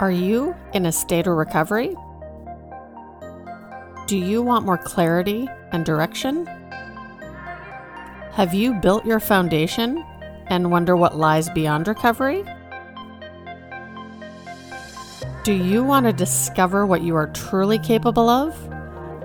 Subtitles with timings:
[0.00, 1.94] Are you in a state of recovery?
[4.06, 6.46] Do you want more clarity and direction?
[8.32, 10.02] Have you built your foundation
[10.46, 12.42] and wonder what lies beyond recovery?
[15.44, 18.56] Do you want to discover what you are truly capable of?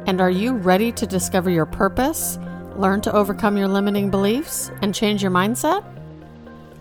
[0.07, 2.37] And are you ready to discover your purpose,
[2.75, 5.85] learn to overcome your limiting beliefs, and change your mindset?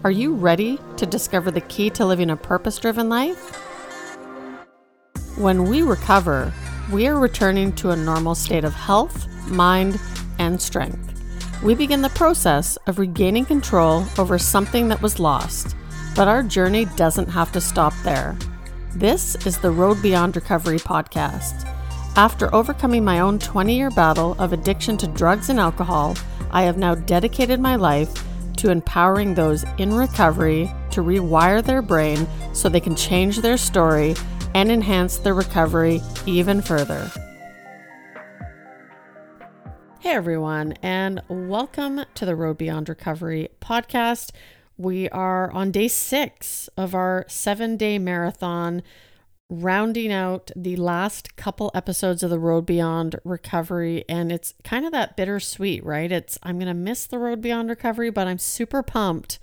[0.02, 3.60] Are you ready to discover the key to living a purpose driven life?
[5.36, 6.52] When we recover,
[6.92, 10.00] we are returning to a normal state of health, mind,
[10.38, 11.20] and strength.
[11.60, 15.74] We begin the process of regaining control over something that was lost,
[16.14, 18.36] but our journey doesn't have to stop there.
[18.94, 21.66] This is the Road Beyond Recovery podcast.
[22.14, 26.16] After overcoming my own 20 year battle of addiction to drugs and alcohol,
[26.52, 28.24] I have now dedicated my life
[28.58, 34.14] to empowering those in recovery to rewire their brain so they can change their story
[34.54, 37.10] and enhance their recovery even further.
[40.00, 44.30] Hey everyone, and welcome to the Road Beyond Recovery podcast.
[44.76, 48.82] We are on day six of our seven day marathon,
[49.48, 54.04] rounding out the last couple episodes of the Road Beyond Recovery.
[54.08, 56.10] And it's kind of that bittersweet, right?
[56.12, 59.38] It's, I'm going to miss the Road Beyond Recovery, but I'm super pumped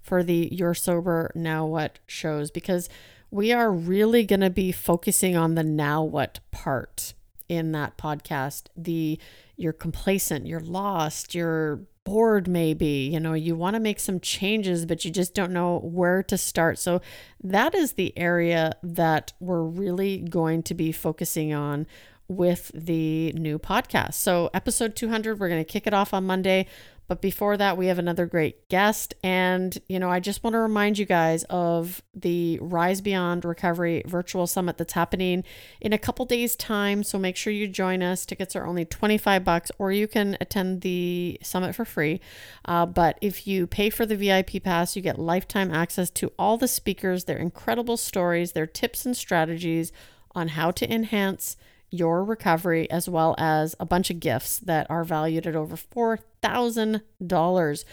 [0.00, 2.88] for the You're Sober Now What shows because
[3.30, 7.14] we are really going to be focusing on the now what part
[7.48, 8.64] in that podcast.
[8.76, 9.18] The
[9.56, 14.86] you're complacent, you're lost, you're bored maybe, you know, you want to make some changes
[14.86, 16.78] but you just don't know where to start.
[16.78, 17.00] So
[17.42, 21.86] that is the area that we're really going to be focusing on
[22.28, 24.14] with the new podcast.
[24.14, 26.66] So episode 200, we're going to kick it off on Monday.
[27.08, 29.14] But before that, we have another great guest.
[29.22, 34.02] And, you know, I just want to remind you guys of the Rise Beyond Recovery
[34.06, 35.44] virtual summit that's happening
[35.80, 37.04] in a couple days' time.
[37.04, 38.26] So make sure you join us.
[38.26, 42.20] Tickets are only 25 bucks, or you can attend the summit for free.
[42.64, 46.56] Uh, but if you pay for the VIP pass, you get lifetime access to all
[46.56, 49.92] the speakers, their incredible stories, their tips and strategies
[50.34, 51.56] on how to enhance
[51.98, 57.84] your recovery, as well as a bunch of gifts that are valued at over $4,000.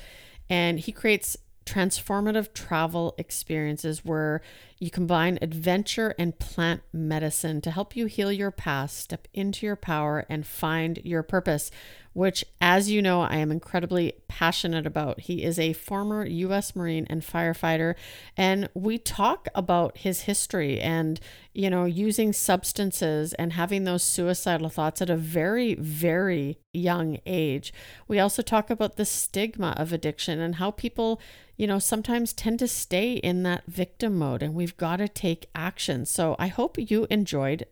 [0.48, 4.40] And he creates transformative travel experiences where
[4.78, 9.76] you combine adventure and plant medicine to help you heal your past, step into your
[9.76, 11.70] power, and find your purpose
[12.16, 15.20] which, as you know, I am incredibly passionate about.
[15.20, 16.74] He is a former U.S.
[16.74, 17.94] Marine and firefighter,
[18.38, 21.20] and we talk about his history and,
[21.52, 27.70] you know, using substances and having those suicidal thoughts at a very, very young age.
[28.08, 31.20] We also talk about the stigma of addiction and how people,
[31.58, 35.48] you know, sometimes tend to stay in that victim mode, and we've got to take
[35.54, 36.04] action.
[36.04, 37.66] So I hope you enjoyed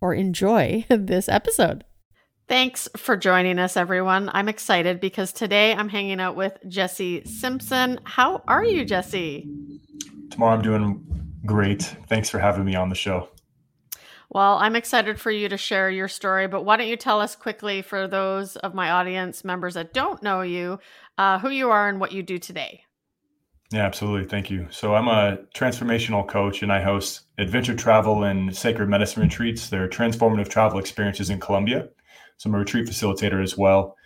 [0.00, 1.84] or enjoy this episode.
[2.48, 4.30] Thanks for joining us, everyone.
[4.32, 8.00] I'm excited because today I'm hanging out with Jesse Simpson.
[8.04, 9.46] How are you, Jesse?
[10.30, 11.04] Tomorrow I'm doing
[11.44, 11.82] great.
[12.08, 13.28] Thanks for having me on the show.
[14.30, 17.36] Well, I'm excited for you to share your story, but why don't you tell us
[17.36, 20.80] quickly, for those of my audience members that don't know you,
[21.18, 22.84] uh, who you are and what you do today?
[23.70, 24.26] Yeah, absolutely.
[24.26, 24.66] Thank you.
[24.70, 29.68] So, I'm a transformational coach and I host adventure travel and sacred medicine retreats.
[29.68, 31.88] They're transformative travel experiences in Colombia.
[32.38, 33.96] So I'm a retreat facilitator as well.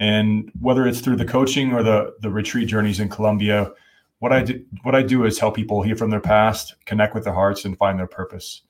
[0.00, 3.70] And whether it's through the coaching or the the retreat journeys in Colombia,
[4.18, 7.24] what I do what I do is help people heal from their past, connect with
[7.24, 8.62] their hearts, and find their purpose.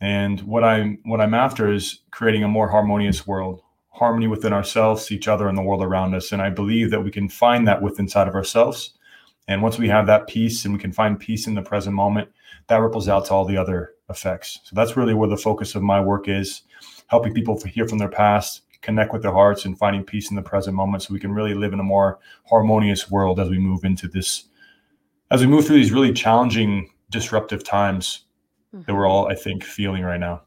[0.00, 5.10] And what I'm what I'm after is creating a more harmonious world, harmony within ourselves,
[5.10, 6.30] each other, and the world around us.
[6.32, 8.95] And I believe that we can find that within inside of ourselves.
[9.48, 12.28] And once we have that peace and we can find peace in the present moment,
[12.66, 14.60] that ripples out to all the other effects.
[14.64, 16.62] So that's really where the focus of my work is,
[17.06, 20.42] helping people hear from their past, connect with their hearts and finding peace in the
[20.42, 23.84] present moment so we can really live in a more harmonious world as we move
[23.84, 24.44] into this
[25.32, 28.26] as we move through these really challenging disruptive times
[28.72, 28.84] mm-hmm.
[28.86, 29.10] that we're mm-hmm.
[29.10, 30.40] all i think feeling right now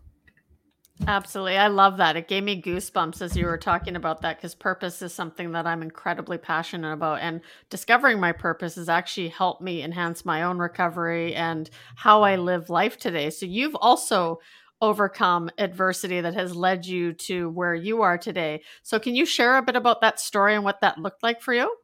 [1.08, 1.58] Absolutely.
[1.58, 2.18] I love that.
[2.18, 5.66] It gave me goosebumps as you were talking about that because purpose is something that
[5.66, 7.22] I'm incredibly passionate about.
[7.22, 12.36] And discovering my purpose has actually helped me enhance my own recovery and how I
[12.36, 13.30] live life today.
[13.30, 14.40] So you've also
[14.82, 18.62] overcome adversity that has led you to where you are today.
[18.84, 21.54] So, can you share a bit about that story and what that looked like for
[21.54, 21.76] you?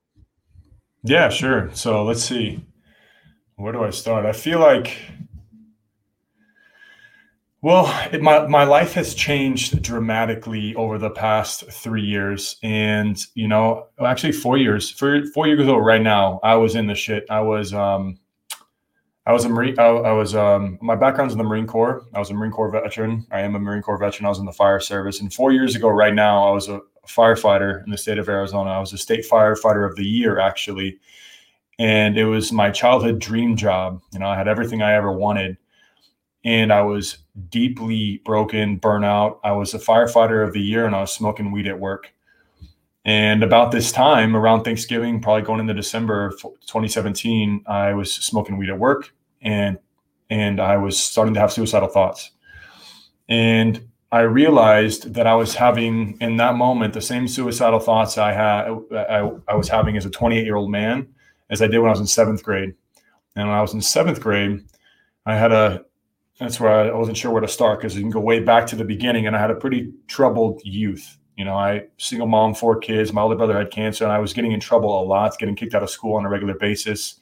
[1.04, 1.70] Yeah, sure.
[1.74, 2.66] So let's see.
[3.58, 4.26] Where do I start?
[4.26, 4.98] I feel like,
[7.66, 13.48] well, it, my my life has changed dramatically over the past three years, and you
[13.48, 14.92] know, actually four years.
[14.92, 17.26] For four years ago, right now, I was in the shit.
[17.28, 18.20] I was um,
[19.26, 19.80] I was a Marine.
[19.80, 22.06] I, I was um, my background's in the Marine Corps.
[22.14, 23.26] I was a Marine Corps veteran.
[23.32, 24.28] I am a Marine Corps veteran.
[24.28, 26.82] I was in the fire service, and four years ago, right now, I was a
[27.08, 28.70] firefighter in the state of Arizona.
[28.70, 31.00] I was a state firefighter of the year, actually,
[31.80, 34.02] and it was my childhood dream job.
[34.14, 35.58] You know, I had everything I ever wanted,
[36.46, 37.18] and I was
[37.50, 39.40] deeply broken, burnout.
[39.44, 42.14] I was a firefighter of the year, and I was smoking weed at work.
[43.04, 48.70] And about this time, around Thanksgiving, probably going into December 2017, I was smoking weed
[48.70, 49.78] at work and
[50.32, 52.32] and I was starting to have suicidal thoughts.
[53.30, 58.34] And I realized that I was having in that moment the same suicidal thoughts I
[58.34, 61.08] had I, I was having as a 28 year old man
[61.52, 62.74] as I did when I was in seventh grade.
[63.36, 64.64] And when I was in seventh grade,
[65.28, 65.86] I had a
[66.40, 68.76] that's where I wasn't sure where to start because you can go way back to
[68.76, 71.18] the beginning, and I had a pretty troubled youth.
[71.38, 73.12] You know, I single mom, four kids.
[73.12, 75.76] My older brother had cancer, and I was getting in trouble a lot, getting kicked
[75.76, 77.20] out of school on a regular basis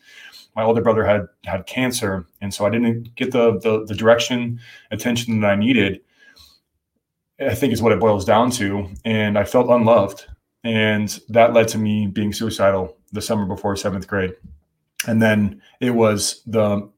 [0.55, 4.59] my older brother had had cancer, and so I didn't get the, the the, direction,
[4.91, 6.01] attention that I needed.
[7.39, 10.25] I think is what it boils down to, and I felt unloved,
[10.63, 14.35] and that led to me being suicidal the summer before seventh grade,
[15.07, 16.89] and then it was the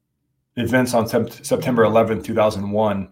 [0.57, 3.09] events on September 11th, 2001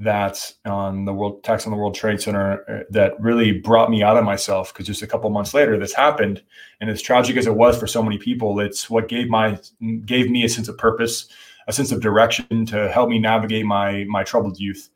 [0.00, 4.02] that on the world tax on the world trade center uh, that really brought me
[4.02, 6.42] out of myself because just a couple months later this happened.
[6.80, 9.58] And as tragic as it was for so many people it's what gave my
[10.04, 11.28] gave me a sense of purpose
[11.68, 14.90] a sense of direction to help me navigate my my troubled youth.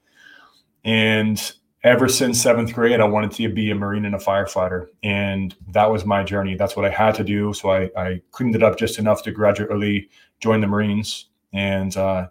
[0.85, 1.53] And
[1.85, 4.89] ever since seventh grade i wanted to be a marine and a firefighter.
[5.05, 6.57] And that was my journey.
[6.57, 7.55] That's what i had to do.
[7.55, 10.11] So i, I cleaned it up just enough to gradually
[10.41, 12.29] join the marines and uh,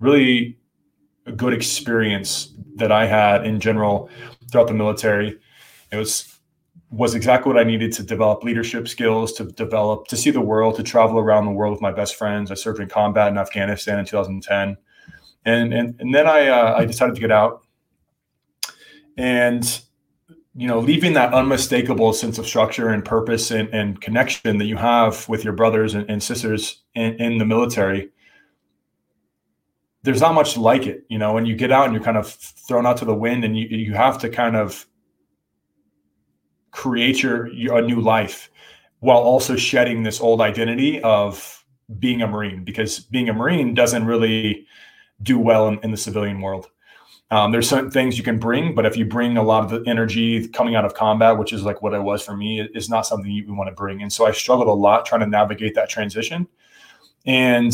[0.00, 0.58] really
[1.26, 4.10] a good experience that I had in general
[4.50, 5.38] throughout the military.
[5.92, 6.30] It was
[6.90, 10.76] was exactly what I needed to develop leadership skills, to develop, to see the world,
[10.76, 12.52] to travel around the world with my best friends.
[12.52, 14.76] I served in combat in Afghanistan in 2010,
[15.44, 17.64] and and and then I uh, I decided to get out,
[19.16, 19.80] and
[20.56, 24.76] you know, leaving that unmistakable sense of structure and purpose and, and connection that you
[24.76, 28.10] have with your brothers and, and sisters in, in the military
[30.04, 32.28] there's not much like it, you know, when you get out and you're kind of
[32.28, 34.86] thrown out to the wind and you, you have to kind of
[36.70, 38.50] create your, your a new life
[39.00, 41.64] while also shedding this old identity of
[41.98, 44.66] being a Marine because being a Marine doesn't really
[45.22, 46.68] do well in, in the civilian world.
[47.30, 49.90] Um, there's certain things you can bring, but if you bring a lot of the
[49.90, 53.06] energy coming out of combat, which is like what it was for me, is not
[53.06, 54.02] something you want to bring.
[54.02, 56.46] And so I struggled a lot trying to navigate that transition.
[57.24, 57.72] And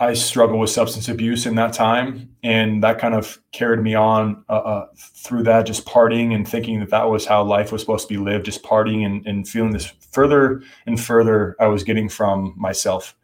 [0.00, 4.42] I struggled with substance abuse in that time, and that kind of carried me on
[4.48, 8.08] uh, uh, through that, just partying and thinking that that was how life was supposed
[8.08, 12.08] to be lived, just partying and, and feeling this further and further I was getting
[12.08, 13.14] from myself.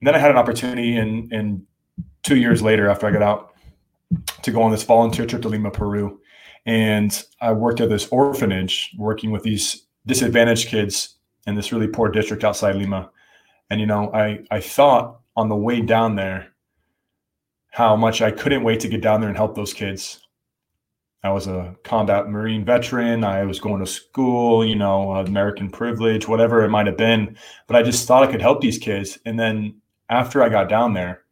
[0.00, 1.66] And then I had an opportunity, in in
[2.22, 3.54] two years later, after I got out,
[4.42, 6.20] to go on this volunteer trip to Lima, Peru,
[6.66, 11.16] and I worked at this orphanage, working with these disadvantaged kids
[11.46, 13.10] in this really poor district outside Lima.
[13.70, 16.48] And you know, I I thought on the way down there
[17.76, 20.26] how much I couldn't wait to get down there and help those kids.
[21.22, 23.22] I was a combat Marine veteran.
[23.22, 27.36] I was going to school, you know, American privilege, whatever it might have been.
[27.66, 29.18] But I just thought I could help these kids.
[29.26, 31.24] And then after I got down there,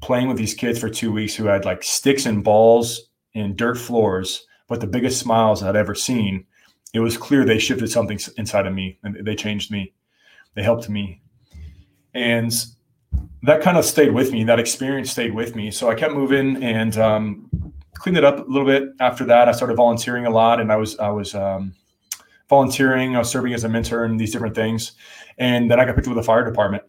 [0.00, 3.76] playing with these kids for two weeks who had like sticks and balls and dirt
[3.76, 6.46] floors, but the biggest smiles I'd ever seen,
[6.94, 9.92] it was clear they shifted something inside of me and they changed me.
[10.54, 11.20] They helped me.
[12.14, 12.54] And
[13.42, 14.44] that kind of stayed with me.
[14.44, 15.70] That experience stayed with me.
[15.70, 18.90] So I kept moving and um, cleaned it up a little bit.
[19.00, 21.74] After that, I started volunteering a lot, and I was I was um,
[22.48, 23.16] volunteering.
[23.16, 24.92] I was serving as a mentor and these different things.
[25.38, 26.82] And then I got picked up with the fire department.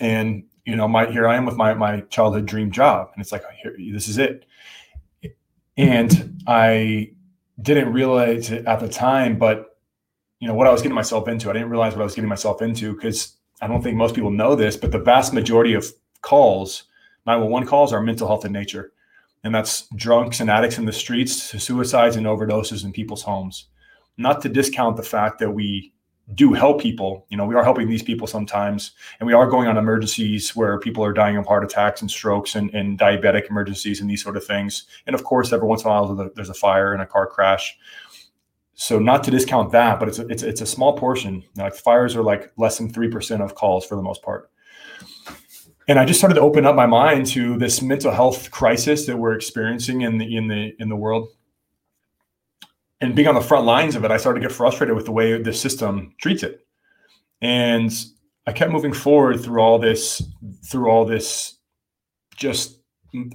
[0.00, 3.32] And you know, my here I am with my my childhood dream job, and it's
[3.32, 4.46] like here, this is it.
[5.76, 7.10] And I
[7.60, 9.78] didn't realize it at the time, but
[10.40, 11.50] you know what I was getting myself into.
[11.50, 14.30] I didn't realize what I was getting myself into because I don't think most people
[14.30, 15.86] know this, but the vast majority of
[16.22, 16.84] calls,
[17.26, 18.92] 911 calls, are mental health in nature.
[19.42, 23.66] And that's drunks and addicts in the streets, suicides and overdoses in people's homes.
[24.16, 25.92] Not to discount the fact that we
[26.32, 27.26] do help people.
[27.28, 30.78] You know, we are helping these people sometimes, and we are going on emergencies where
[30.78, 34.36] people are dying of heart attacks and strokes and, and diabetic emergencies and these sort
[34.36, 34.86] of things.
[35.06, 37.76] And of course, every once in a while, there's a fire and a car crash.
[38.74, 41.44] So not to discount that, but it's a, it's it's a small portion.
[41.56, 44.50] Like fires are like less than three percent of calls for the most part.
[45.86, 49.16] And I just started to open up my mind to this mental health crisis that
[49.16, 51.28] we're experiencing in the in the in the world.
[53.00, 55.12] And being on the front lines of it, I started to get frustrated with the
[55.12, 56.66] way the system treats it.
[57.42, 57.92] And
[58.46, 60.22] I kept moving forward through all this,
[60.64, 61.58] through all this,
[62.36, 62.80] just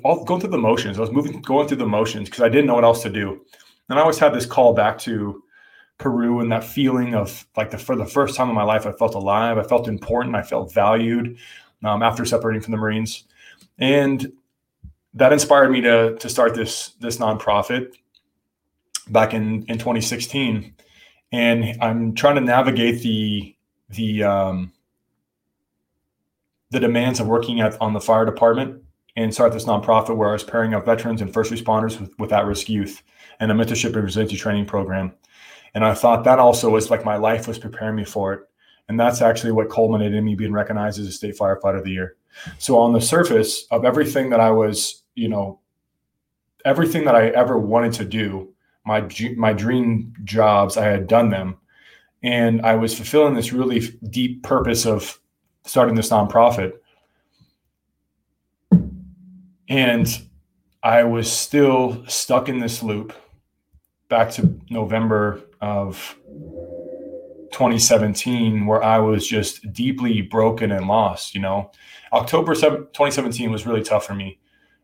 [0.03, 0.97] all going through the motions.
[0.97, 3.41] I was moving, going through the motions because I didn't know what else to do.
[3.89, 5.43] And I always had this call back to
[5.97, 8.91] Peru and that feeling of like the for the first time in my life, I
[8.93, 9.57] felt alive.
[9.57, 10.35] I felt important.
[10.35, 11.37] I felt valued
[11.83, 13.25] um, after separating from the Marines,
[13.77, 14.31] and
[15.13, 17.95] that inspired me to to start this this nonprofit
[19.09, 20.73] back in in 2016.
[21.31, 23.55] And I'm trying to navigate the
[23.89, 24.71] the um,
[26.69, 28.83] the demands of working at on the fire department
[29.17, 32.31] and start this nonprofit where I was pairing up veterans and first responders with, with
[32.31, 33.03] at-risk youth
[33.39, 35.13] and a mentorship and resiliency training program.
[35.73, 38.41] And I thought that also was like my life was preparing me for it.
[38.87, 41.91] And that's actually what culminated in me being recognized as a state firefighter of the
[41.91, 42.15] year.
[42.57, 45.59] So on the surface of everything that I was, you know,
[46.65, 48.53] everything that I ever wanted to do,
[48.85, 51.57] my my dream jobs, I had done them,
[52.23, 53.79] and I was fulfilling this really
[54.09, 55.19] deep purpose of
[55.65, 56.73] starting this nonprofit.
[59.67, 60.07] And
[60.81, 63.13] I was still stuck in this loop
[64.09, 66.17] back to November of
[67.51, 71.71] 2017 where I was just deeply broken and lost, you know.
[72.11, 74.39] October 7, 2017 was really tough for me.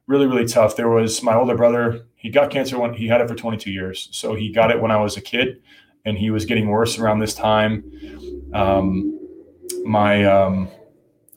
[0.08, 0.75] Really, really tough.
[0.75, 4.10] There was my older brother, he got cancer when he had it for 22 years.
[4.12, 5.62] So he got it when I was a kid
[6.05, 7.84] and he was getting worse around this time.
[8.53, 9.20] Um,
[9.84, 10.70] my, um,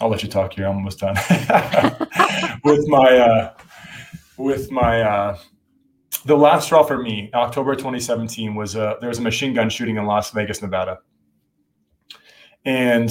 [0.00, 0.66] I'll let you talk here.
[0.66, 1.14] I'm almost done.
[2.64, 3.54] with my, uh,
[4.36, 5.38] with my, uh,
[6.28, 9.96] the last straw for me, October 2017, was a, there was a machine gun shooting
[9.96, 10.98] in Las Vegas, Nevada.
[12.66, 13.10] And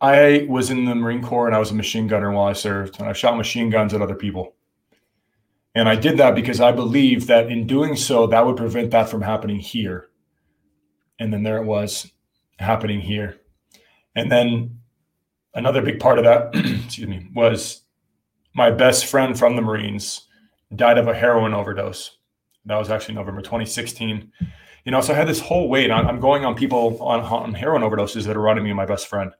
[0.00, 2.98] I was in the Marine Corps and I was a machine gunner while I served,
[2.98, 4.56] and I shot machine guns at other people.
[5.74, 9.10] And I did that because I believed that in doing so, that would prevent that
[9.10, 10.08] from happening here.
[11.20, 12.10] And then there it was
[12.58, 13.36] happening here.
[14.16, 14.78] And then
[15.52, 17.82] another big part of that, excuse me, was
[18.54, 20.27] my best friend from the Marines
[20.74, 22.18] died of a heroin overdose.
[22.66, 24.32] That was actually November 2016.
[24.84, 25.90] You know, so I had this whole weight.
[25.90, 29.06] I'm going on people on, on heroin overdoses that are running me and my best
[29.06, 29.32] friend.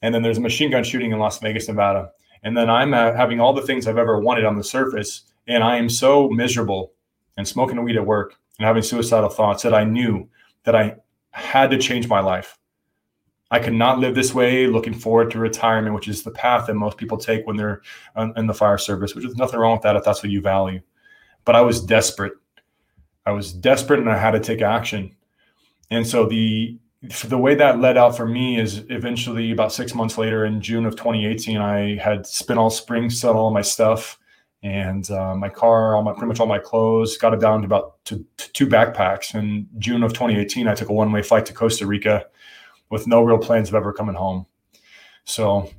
[0.00, 2.10] And then there's a machine gun shooting in Las Vegas, Nevada.
[2.42, 5.22] And then I'm uh, having all the things I've ever wanted on the surface.
[5.46, 6.92] And I am so miserable
[7.36, 10.28] and smoking weed at work and having suicidal thoughts that I knew
[10.64, 10.96] that I
[11.30, 12.58] had to change my life.
[13.52, 16.74] I could not live this way looking forward to retirement, which is the path that
[16.74, 17.82] most people take when they're
[18.34, 20.80] in the fire service, which is nothing wrong with that if that's what you value.
[21.44, 22.32] But I was desperate.
[23.26, 25.14] I was desperate and I had to take action.
[25.90, 26.78] And so the
[27.26, 30.86] the way that led out for me is eventually about six months later in June
[30.86, 34.18] of 2018, I had spent all spring, set all my stuff
[34.62, 37.66] and uh, my car, all my pretty much all my clothes, got it down to
[37.66, 39.34] about to, to two backpacks.
[39.34, 42.24] In June of 2018, I took a one way flight to Costa Rica
[42.92, 44.44] with no real plans of ever coming home.
[45.24, 45.70] So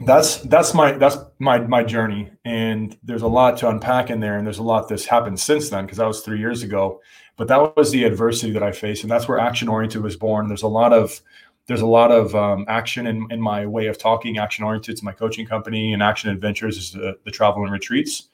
[0.00, 2.32] that's that's my that's my my journey.
[2.46, 5.68] And there's a lot to unpack in there and there's a lot that's happened since
[5.68, 7.02] then because that was three years ago.
[7.36, 10.48] But that was the adversity that i faced and that's where action oriented was born.
[10.48, 11.20] There's a lot of
[11.66, 14.38] there's a lot of um, action in, in my way of talking.
[14.38, 18.28] Action oriented to my coaching company and action adventures is the, the travel and retreats.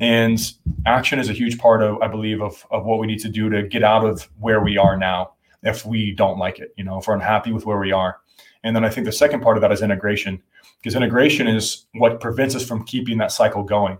[0.00, 0.38] And
[0.84, 3.48] action is a huge part of i believe of, of what we need to do
[3.48, 6.98] to get out of where we are now if we don't like it, you know,
[6.98, 8.20] if we're unhappy with where we are.
[8.64, 10.42] And then I think the second part of that is integration,
[10.80, 13.98] because integration is what prevents us from keeping that cycle going.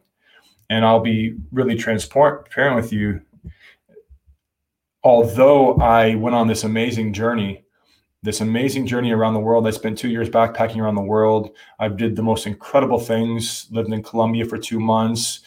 [0.70, 3.22] And I'll be really transparent with you.
[5.02, 7.64] Although I went on this amazing journey,
[8.22, 11.50] this amazing journey around the world, I spent two years backpacking around the world.
[11.78, 15.40] I did the most incredible things, lived in Colombia for two months,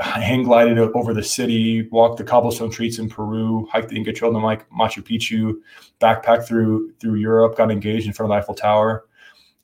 [0.00, 4.32] hang glided over the city, walked the cobblestone streets in Peru, hiked the Inca Trail
[4.32, 5.56] to Machu Picchu,
[6.00, 9.06] backpacked through through Europe, got engaged in front of the Eiffel Tower,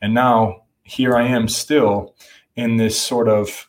[0.02, 2.14] and now here I am still
[2.54, 3.68] in this sort of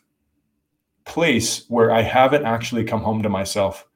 [1.04, 3.86] place where I haven't actually come home to myself,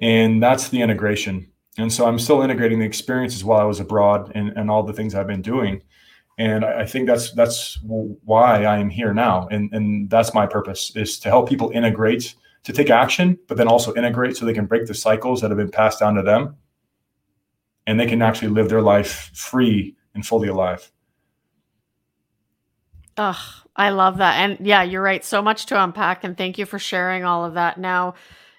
[0.00, 1.50] and that's the integration.
[1.78, 4.92] And so I'm still integrating the experiences while I was abroad and, and all the
[4.92, 5.82] things I've been doing
[6.38, 10.94] and I think that's that's why I am here now, and and that's my purpose
[10.94, 14.66] is to help people integrate, to take action, but then also integrate so they can
[14.66, 16.56] break the cycles that have been passed down to them,
[17.86, 20.90] and they can actually live their life free and fully alive.
[23.16, 25.24] Oh, I love that, and yeah, you're right.
[25.24, 27.78] So much to unpack, and thank you for sharing all of that.
[27.78, 28.14] Now,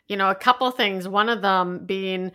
[0.10, 1.08] you know, a couple things.
[1.08, 2.34] One of them being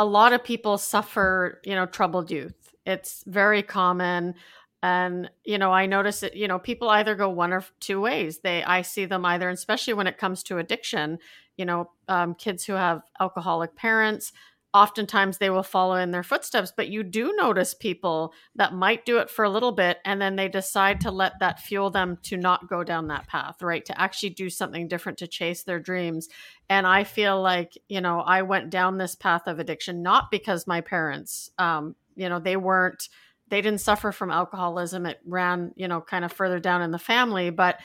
[0.00, 2.74] a lot of people suffer, you know, troubled youth.
[2.86, 4.34] It's very common.
[4.82, 8.38] And, you know, I notice that you know, people either go one or two ways.
[8.38, 11.18] They, I see them either, especially when it comes to addiction,
[11.56, 14.32] you know, um, kids who have alcoholic parents,
[14.72, 19.18] oftentimes they will follow in their footsteps but you do notice people that might do
[19.18, 22.36] it for a little bit and then they decide to let that fuel them to
[22.36, 26.28] not go down that path right to actually do something different to chase their dreams
[26.68, 30.68] and i feel like you know i went down this path of addiction not because
[30.68, 33.08] my parents um you know they weren't
[33.50, 36.98] they didn't suffer from alcoholism it ran you know kind of further down in the
[36.98, 37.80] family but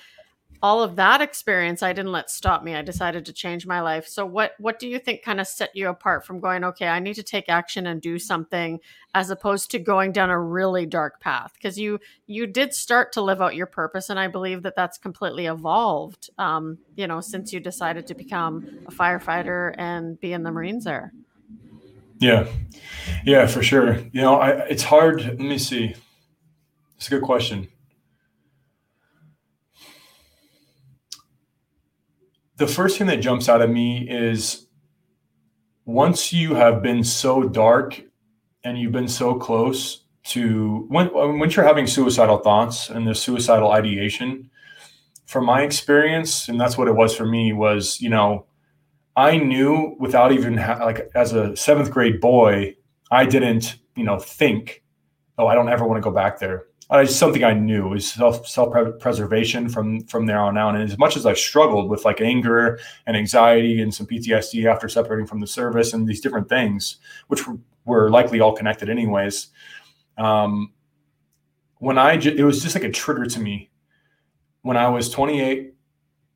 [0.61, 4.07] all of that experience i didn't let stop me i decided to change my life.
[4.07, 6.99] So what what do you think kind of set you apart from going okay i
[6.99, 8.79] need to take action and do something
[9.13, 11.53] as opposed to going down a really dark path?
[11.53, 14.97] Because you you did start to live out your purpose and i believe that that's
[14.97, 20.43] completely evolved um, you know since you decided to become a firefighter and be in
[20.43, 21.13] the marines there
[22.19, 22.47] yeah.
[23.25, 23.97] Yeah for sure.
[24.11, 25.95] You know I, it's hard let me see.
[26.97, 27.67] It's a good question.
[32.57, 34.67] The first thing that jumps out at me is
[35.85, 38.01] once you have been so dark
[38.63, 43.71] and you've been so close to when once you're having suicidal thoughts and the suicidal
[43.71, 44.49] ideation
[45.25, 48.45] from my experience and that's what it was for me was you know
[49.15, 52.75] i knew without even ha- like as a seventh grade boy
[53.11, 54.83] i didn't you know think
[55.37, 58.11] oh i don't ever want to go back there uh, it's something I knew is
[58.11, 60.75] self self preservation from from there on out.
[60.75, 64.87] And as much as I struggled with like anger and anxiety and some PTSD after
[64.87, 67.41] separating from the service and these different things, which
[67.85, 69.47] were likely all connected anyways,
[70.17, 70.73] um,
[71.79, 73.71] when I it was just like a trigger to me
[74.61, 75.73] when I was 28,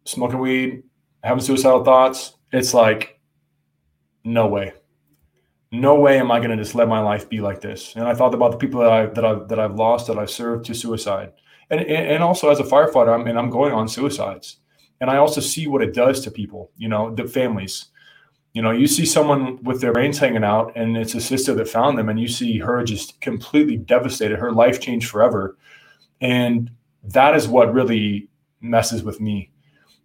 [0.06, 0.84] smoking weed,
[1.24, 2.36] having suicidal thoughts.
[2.52, 3.20] It's like,
[4.24, 4.74] no way
[5.72, 7.96] no way am I going to just let my life be like this.
[7.96, 10.32] And I thought about the people that I that I that I've lost that I've
[10.32, 11.34] served to suicide,
[11.70, 14.58] and and also as a firefighter, I mean I'm going on suicides,
[15.00, 16.72] and I also see what it does to people.
[16.78, 17.86] You know, the families.
[18.54, 21.70] You know, you see someone with their brains hanging out, and it's a sister that
[21.70, 24.40] found them, and you see her just completely devastated.
[24.40, 25.56] Her life changed forever,
[26.20, 26.72] and
[27.04, 28.28] that is what really
[28.60, 29.52] messes with me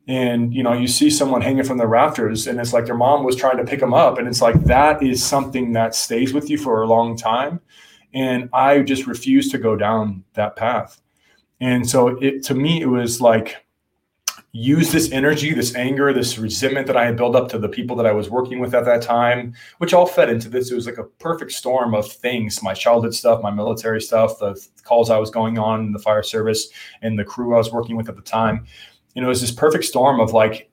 [0.07, 3.25] and you know you see someone hanging from the rafters and it's like their mom
[3.25, 6.51] was trying to pick them up and it's like that is something that stays with
[6.51, 7.61] you for a long time
[8.13, 11.01] and i just refused to go down that path.
[11.61, 13.65] And so it to me it was like
[14.53, 17.97] use this energy this anger this resentment that i had built up to the people
[17.97, 20.71] that i was working with at that time which all fed into this.
[20.71, 24.55] It was like a perfect storm of things my childhood stuff my military stuff the
[24.85, 26.69] calls i was going on in the fire service
[27.03, 28.65] and the crew i was working with at the time
[29.15, 30.71] you know, it's this perfect storm of like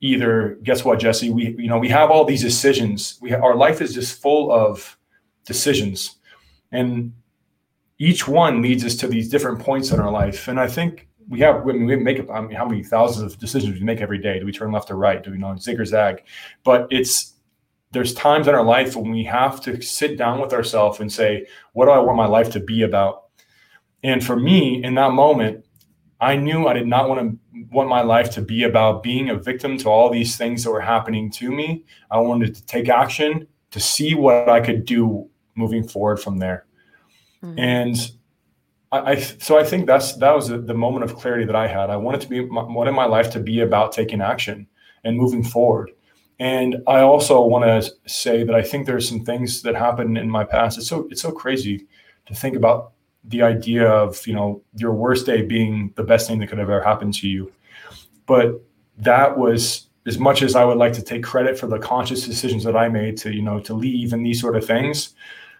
[0.00, 3.18] either guess what, Jesse, we you know we have all these decisions.
[3.20, 4.96] We our life is just full of
[5.44, 6.16] decisions,
[6.72, 7.12] and
[7.98, 10.48] each one leads us to these different points in our life.
[10.48, 13.38] And I think we have I mean, we make I mean, how many thousands of
[13.38, 14.38] decisions we make every day?
[14.38, 15.22] Do we turn left or right?
[15.22, 16.24] Do we know zig or zag?
[16.64, 17.34] But it's
[17.92, 21.46] there's times in our life when we have to sit down with ourselves and say,
[21.72, 23.24] what do I want my life to be about?
[24.02, 25.65] And for me, in that moment,
[26.20, 29.34] I knew I did not want to want my life to be about being a
[29.34, 31.84] victim to all these things that were happening to me.
[32.10, 36.66] I wanted to take action to see what I could do moving forward from there.
[37.42, 37.58] Mm-hmm.
[37.58, 38.10] And
[38.92, 41.66] I, I, so I think that's that was the, the, moment of clarity that I
[41.66, 41.90] had.
[41.90, 44.66] I wanted to be my, wanted my life to be about taking action
[45.04, 45.90] and moving forward.
[46.38, 50.28] And I also want to say that I think there's some things that happened in
[50.30, 50.78] my past.
[50.78, 51.86] It's so it's so crazy
[52.26, 52.92] to think about
[53.28, 56.70] the idea of you know your worst day being the best thing that could have
[56.70, 57.52] ever happened to you.
[58.26, 58.62] But
[58.98, 62.64] that was as much as i would like to take credit for the conscious decisions
[62.64, 65.14] that i made to you know to leave and these sort of things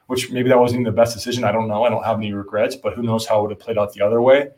[0.07, 1.43] which maybe that wasn't even the best decision.
[1.43, 1.83] I don't know.
[1.83, 4.03] I don't have any regrets but who knows how it would have played out the
[4.03, 4.51] other way.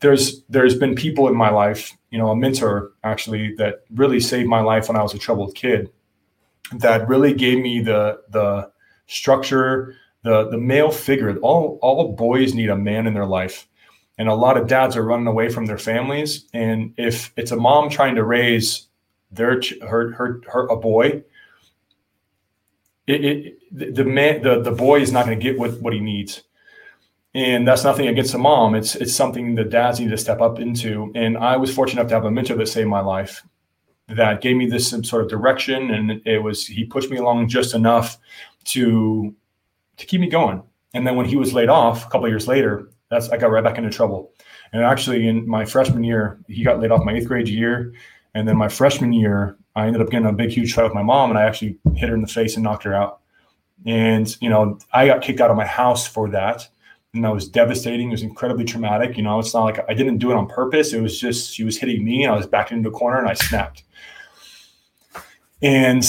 [0.00, 4.48] There's there's been people in my life you know a mentor actually that really saved
[4.48, 5.90] my life when i was a troubled kid
[6.72, 8.70] that really gave me the the
[9.06, 9.94] structure
[10.26, 11.36] the the male figure.
[11.38, 13.68] All all boys need a man in their life,
[14.18, 16.46] and a lot of dads are running away from their families.
[16.52, 18.88] And if it's a mom trying to raise
[19.30, 21.22] their her her, her a boy,
[23.06, 26.00] it, it the man the the boy is not going to get what what he
[26.00, 26.42] needs.
[27.32, 28.74] And that's nothing against the mom.
[28.74, 31.12] It's it's something the dads need to step up into.
[31.14, 33.44] And I was fortunate enough to have a mentor that saved my life
[34.08, 37.48] that gave me this some sort of direction and it was he pushed me along
[37.48, 38.18] just enough
[38.64, 39.34] to
[39.96, 40.62] to keep me going.
[40.94, 43.62] And then when he was laid off a couple years later, that's I got right
[43.62, 44.32] back into trouble.
[44.72, 47.92] And actually, in my freshman year, he got laid off my eighth grade year,
[48.34, 51.02] and then my freshman year, I ended up getting a big, huge fight with my
[51.02, 53.20] mom, and I actually hit her in the face and knocked her out.
[53.84, 56.68] And you know, I got kicked out of my house for that,
[57.14, 58.08] and that was devastating.
[58.08, 59.16] It was incredibly traumatic.
[59.16, 60.92] You know, it's not like I didn't do it on purpose.
[60.92, 63.28] It was just she was hitting me, and I was backed into a corner, and
[63.28, 63.84] I snapped.
[65.62, 66.04] And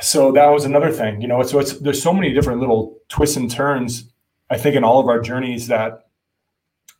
[0.00, 1.20] so that was another thing.
[1.20, 4.12] You know, so it's there's so many different little twists and turns.
[4.50, 6.06] I think in all of our journeys that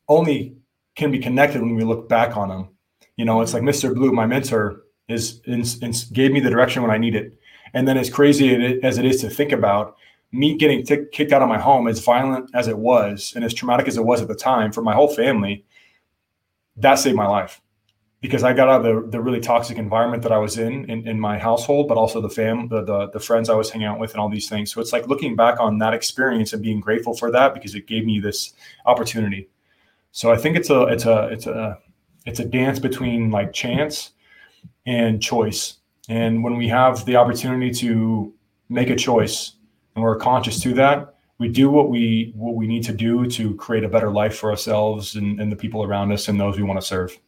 [0.09, 0.57] only
[0.95, 2.69] can be connected when we look back on them.
[3.17, 3.95] You know, it's like Mr.
[3.95, 7.39] Blue, my mentor, is, is, is gave me the direction when I need it.
[7.75, 9.97] And then, as crazy as it is to think about,
[10.33, 13.55] me getting t- kicked out of my home, as violent as it was, and as
[13.55, 15.65] traumatic as it was at the time for my whole family,
[16.77, 17.61] that saved my life
[18.23, 21.07] because I got out of the, the really toxic environment that I was in, in,
[21.09, 23.99] in my household, but also the fam, the, the the friends I was hanging out
[23.99, 24.73] with, and all these things.
[24.73, 27.89] So it's like looking back on that experience and being grateful for that because it
[27.89, 28.55] gave me this
[28.87, 29.51] opportunity.
[30.13, 31.79] So I think it's a it's a it's a
[32.25, 34.13] it's a dance between like chance
[34.87, 35.79] and choice.
[36.09, 38.33] And when we have the opportunity to
[38.69, 39.55] make a choice
[39.97, 43.57] and we're conscious to that, we do what we what we need to do to
[43.57, 46.63] create a better life for ourselves and, and the people around us and those we
[46.63, 47.19] want to serve.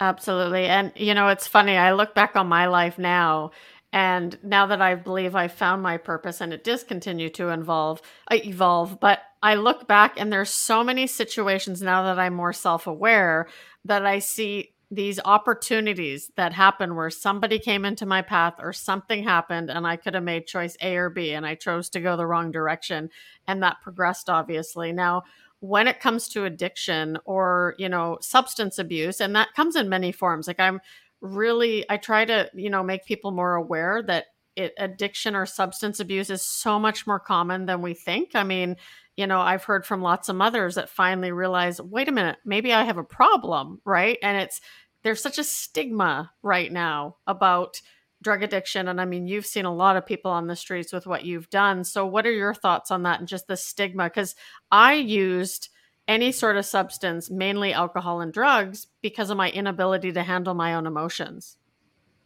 [0.00, 0.66] Absolutely.
[0.66, 3.50] And you know, it's funny, I look back on my life now
[3.92, 8.00] and now that I believe I found my purpose and it does continue to evolve,
[8.30, 12.52] uh, evolve, but I look back and there's so many situations now that I'm more
[12.52, 13.48] self-aware
[13.86, 19.22] that I see these opportunities that happen where somebody came into my path or something
[19.24, 22.16] happened and I could have made choice A or B and I chose to go
[22.16, 23.10] the wrong direction
[23.46, 24.92] and that progressed obviously.
[24.92, 25.24] Now,
[25.60, 30.12] when it comes to addiction or, you know, substance abuse and that comes in many
[30.12, 30.46] forms.
[30.46, 30.80] Like I'm
[31.20, 36.00] really I try to, you know, make people more aware that it, addiction or substance
[36.00, 38.30] abuse is so much more common than we think.
[38.34, 38.76] I mean,
[39.16, 42.72] you know, I've heard from lots of mothers that finally realize, wait a minute, maybe
[42.72, 44.18] I have a problem, right?
[44.22, 44.60] And it's
[45.02, 47.80] there's such a stigma right now about
[48.22, 51.06] drug addiction and I mean, you've seen a lot of people on the streets with
[51.06, 51.84] what you've done.
[51.84, 54.34] So what are your thoughts on that and just the stigma cuz
[54.70, 55.68] I used
[56.08, 60.74] any sort of substance, mainly alcohol and drugs, because of my inability to handle my
[60.74, 61.58] own emotions.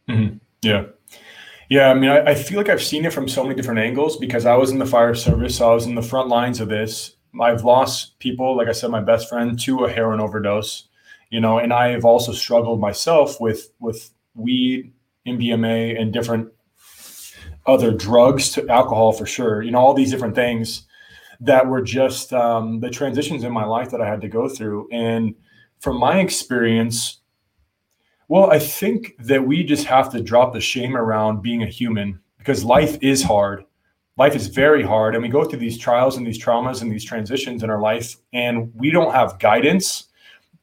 [0.07, 0.37] Mm-hmm.
[0.61, 0.85] Yeah.
[1.69, 4.17] Yeah, I mean, I, I, feel like I've seen it from so many different angles
[4.17, 6.69] because I was in the fire service, so I was in the front lines of
[6.69, 7.15] this.
[7.39, 10.87] I've lost people, like I said, my best friend to a heroin overdose,
[11.29, 14.91] you know, and I have also struggled myself with with weed,
[15.27, 16.49] MDMA, and different
[17.65, 19.61] other drugs to alcohol for sure.
[19.61, 20.85] You know, all these different things
[21.39, 24.87] that were just um, the transitions in my life that I had to go through.
[24.91, 25.35] And
[25.79, 27.19] from my experience,
[28.27, 32.19] well, I think that we just have to drop the shame around being a human
[32.37, 33.65] because life is hard.
[34.17, 35.15] Life is very hard.
[35.15, 38.15] And we go through these trials and these traumas and these transitions in our life,
[38.31, 40.05] and we don't have guidance.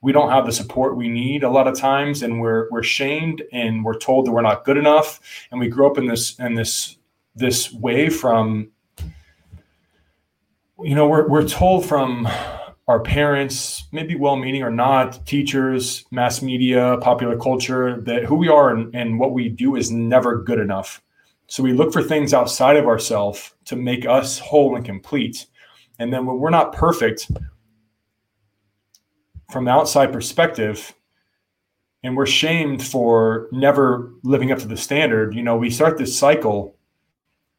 [0.02, 3.42] We don't have the support we need a lot of times, and we're we're shamed
[3.52, 5.20] and we're told that we're not good enough.
[5.50, 6.96] And we grow up in this in this
[7.34, 8.70] this way from
[10.82, 12.26] you know we're, we're told from
[12.90, 18.48] our parents, maybe well meaning or not, teachers, mass media, popular culture, that who we
[18.48, 21.00] are and, and what we do is never good enough.
[21.46, 25.46] So we look for things outside of ourselves to make us whole and complete.
[26.00, 27.30] And then when we're not perfect
[29.50, 30.94] from the outside perspective,
[32.02, 36.18] and we're shamed for never living up to the standard, you know, we start this
[36.18, 36.76] cycle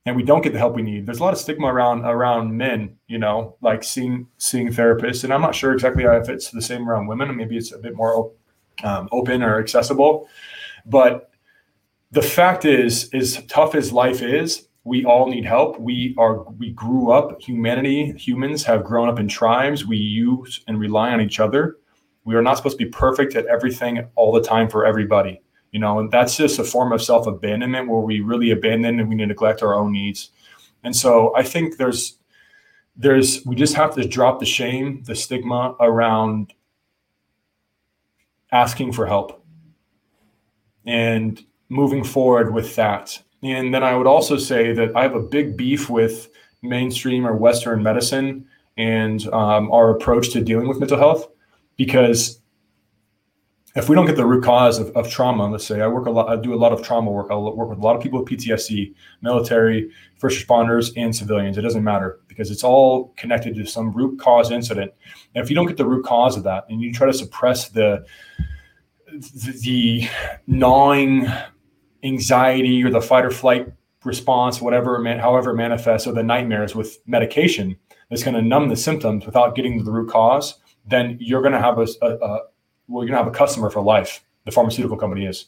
[0.05, 1.05] and we don't get the help we need.
[1.05, 5.31] There's a lot of stigma around around men, you know, like seeing seeing therapists, and
[5.31, 7.35] I'm not sure exactly if it's the same around women.
[7.35, 8.31] Maybe it's a bit more
[8.83, 10.27] um, open or accessible,
[10.87, 11.29] but
[12.11, 15.79] the fact is, as tough as life is, we all need help.
[15.79, 17.39] We are we grew up.
[17.41, 19.85] Humanity, humans have grown up in tribes.
[19.85, 21.77] We use and rely on each other.
[22.23, 25.79] We are not supposed to be perfect at everything all the time for everybody you
[25.79, 29.63] know and that's just a form of self-abandonment where we really abandon and we neglect
[29.63, 30.29] our own needs.
[30.83, 32.17] And so i think there's
[32.95, 36.53] there's we just have to drop the shame the stigma around
[38.51, 39.43] asking for help
[40.85, 43.21] and moving forward with that.
[43.43, 46.29] And then i would also say that i have a big beef with
[46.61, 48.45] mainstream or western medicine
[48.77, 51.30] and um, our approach to dealing with mental health
[51.85, 52.39] because
[53.75, 56.11] if we don't get the root cause of, of trauma, let's say I work a
[56.11, 57.31] lot, I do a lot of trauma work.
[57.31, 61.57] I work with a lot of people with PTSD, military, first responders, and civilians.
[61.57, 64.91] It doesn't matter because it's all connected to some root cause incident.
[65.33, 67.69] And if you don't get the root cause of that, and you try to suppress
[67.69, 68.05] the
[69.07, 70.09] the, the
[70.45, 71.27] gnawing
[72.03, 73.67] anxiety or the fight or flight
[74.03, 77.75] response, whatever, man, however it manifests, or the nightmares with medication
[78.09, 80.59] that's going to numb the symptoms without getting to the root cause,
[80.91, 82.39] then you're going to have a, a, a
[82.91, 84.23] well, you're gonna have a customer for life.
[84.45, 85.45] The pharmaceutical company is,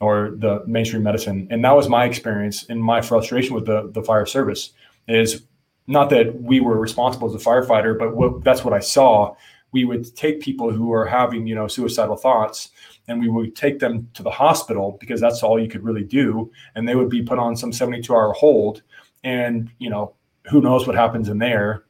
[0.00, 1.48] or the mainstream medicine.
[1.50, 4.72] And that was my experience and my frustration with the, the fire service
[5.06, 5.42] is
[5.86, 9.34] not that we were responsible as a firefighter, but what, that's what I saw.
[9.72, 12.70] We would take people who are having, you know, suicidal thoughts
[13.08, 16.50] and we would take them to the hospital because that's all you could really do.
[16.74, 18.82] And they would be put on some 72 hour hold.
[19.24, 21.84] And, you know, who knows what happens in there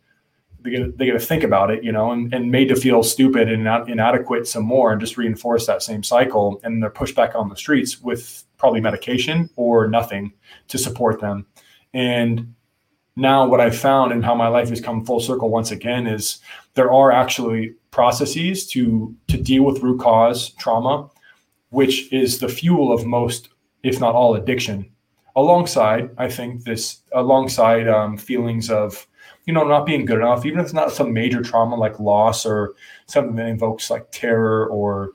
[0.62, 3.03] they get, they get to think about it, you know, and, and made to feel
[3.03, 6.61] stupid and not inadequate some more and just reinforce that same cycle.
[6.64, 10.33] And they're pushed back on the streets with probably medication or nothing
[10.68, 11.47] to support them.
[11.94, 12.55] And
[13.18, 16.38] now what I've found and how my life has come full circle once again is
[16.75, 21.11] there are actually processes to to deal with root cause trauma,
[21.71, 23.49] which is the fuel of most,
[23.83, 24.88] if not all, addiction.
[25.35, 29.08] Alongside, I think this alongside um, feelings of
[29.49, 32.45] you know, not being good enough, even if it's not some major trauma like loss
[32.45, 32.75] or
[33.07, 35.13] something that invokes like terror or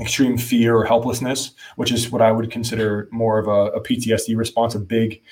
[0.00, 4.36] extreme fear or helplessness, which is what I would consider more of a, a PTSD
[4.36, 5.22] response, a big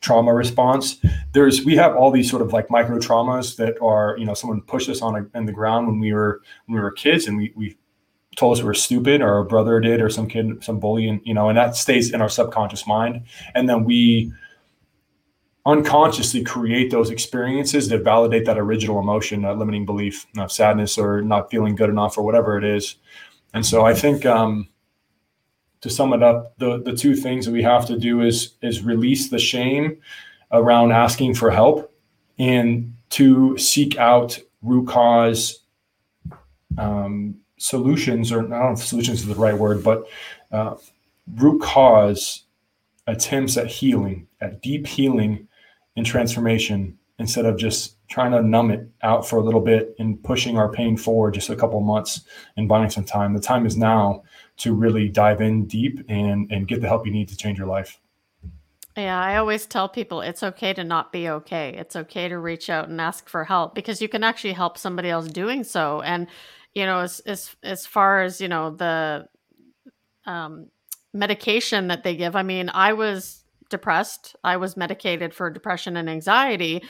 [0.00, 0.98] trauma response.
[1.32, 4.62] There's we have all these sort of like micro traumas that are, you know, someone
[4.62, 7.36] pushed us on a, in the ground when we were when we were kids and
[7.36, 7.76] we we
[8.36, 11.20] told us we were stupid or our brother did or some kid some bully and
[11.24, 13.22] you know and that stays in our subconscious mind
[13.54, 14.32] and then we
[15.64, 21.22] unconsciously create those experiences that validate that original emotion, that limiting belief of sadness or
[21.22, 22.96] not feeling good enough or whatever it is.
[23.54, 24.68] And so I think um,
[25.82, 28.82] to sum it up, the the two things that we have to do is is
[28.82, 29.98] release the shame
[30.50, 31.94] around asking for help
[32.38, 35.60] and to seek out root cause
[36.78, 40.08] um, solutions, or I don't know if solutions is the right word, but
[40.50, 40.76] uh,
[41.36, 42.44] root cause
[43.06, 45.48] attempts at healing, at deep healing
[45.96, 50.22] in transformation instead of just trying to numb it out for a little bit and
[50.22, 52.22] pushing our pain forward just a couple months
[52.56, 53.32] and buying some time.
[53.34, 54.24] The time is now
[54.58, 57.68] to really dive in deep and and get the help you need to change your
[57.68, 58.00] life.
[58.96, 61.74] Yeah, I always tell people it's okay to not be okay.
[61.78, 65.08] It's okay to reach out and ask for help because you can actually help somebody
[65.08, 66.02] else doing so.
[66.02, 66.26] And
[66.74, 69.28] you know, as as as far as you know the
[70.26, 70.68] um,
[71.14, 73.41] medication that they give, I mean, I was
[73.72, 74.36] depressed.
[74.44, 76.84] I was medicated for depression and anxiety,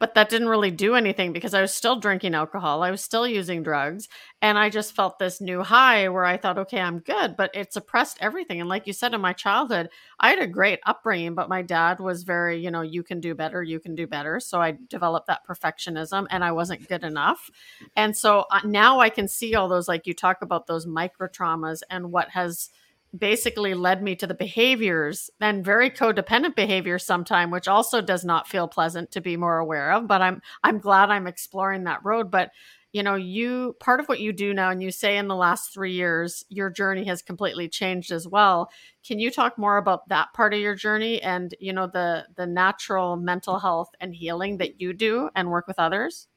[0.00, 2.84] but that didn't really do anything because I was still drinking alcohol.
[2.84, 4.08] I was still using drugs.
[4.40, 7.36] And I just felt this new high where I thought, okay, I'm good.
[7.36, 8.60] But it suppressed everything.
[8.60, 9.88] And like you said, in my childhood,
[10.20, 13.34] I had a great upbringing, but my dad was very, you know, you can do
[13.34, 14.38] better, you can do better.
[14.38, 17.50] So I developed that perfectionism and I wasn't good enough.
[17.96, 21.26] And so uh, now I can see all those, like you talk about those micro
[21.26, 22.70] traumas and what has
[23.16, 28.46] basically led me to the behaviors and very codependent behaviors sometime which also does not
[28.46, 32.30] feel pleasant to be more aware of but i'm i'm glad i'm exploring that road.
[32.30, 32.50] But
[32.92, 35.72] you know you part of what you do now and you say in the last
[35.74, 38.70] 3 years your journey has completely changed as well.
[39.06, 42.46] Can you talk more about that part of your journey and you know the the
[42.46, 46.28] natural mental health and healing that you do and work with others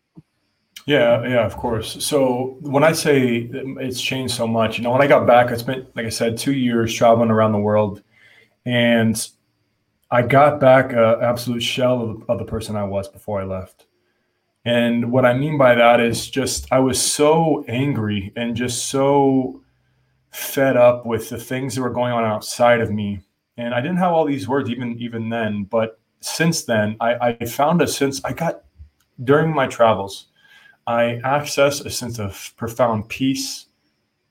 [0.86, 2.04] yeah, yeah, of course.
[2.04, 5.58] So when I say it's changed so much, you know, when I got back, I
[5.58, 8.02] spent, like I said, two years traveling around the world,
[8.66, 9.28] and
[10.10, 13.86] I got back an absolute shell of, of the person I was before I left.
[14.66, 19.64] And what I mean by that is just I was so angry and just so
[20.32, 23.22] fed up with the things that were going on outside of me.
[23.58, 27.46] And I didn't have all these words even even then, but since then I, I
[27.46, 28.64] found a sense I got
[29.24, 30.28] during my travels
[30.92, 33.68] I access a sense of profound peace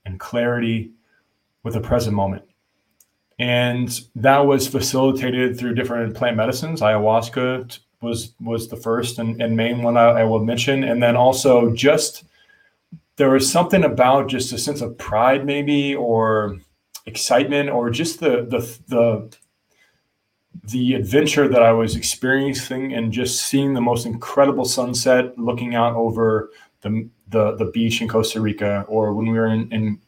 [0.05, 0.91] and clarity
[1.63, 2.45] with the present moment.
[3.39, 6.83] And that was facilitated through different plant medicines.
[6.83, 10.85] Ayahuasca was was the first and, and main one I, I will mention.
[10.85, 12.25] And then also just
[13.17, 16.59] there was something about just a sense of pride, maybe, or
[17.07, 19.37] excitement, or just the the the
[20.65, 25.95] the adventure that I was experiencing and just seeing the most incredible sunset, looking out
[25.95, 26.51] over
[26.83, 30.01] the the, the beach in Costa Rica, or when we were in in,